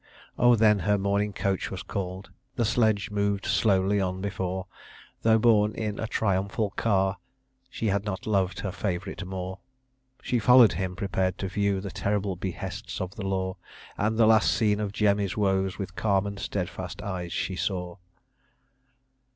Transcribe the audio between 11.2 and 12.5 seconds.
to view The terrible